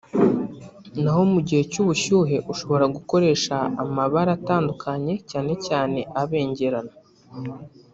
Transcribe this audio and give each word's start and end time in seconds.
naho 1.01 1.21
mu 1.31 1.39
gihe 1.47 1.61
cy’ubushyuhe 1.71 2.35
ushobora 2.51 2.85
gukoresha 2.95 3.55
amabara 3.83 4.31
atandukanye 4.37 5.13
cyane 5.29 5.53
cyane 5.67 5.99
abengerana 6.21 6.93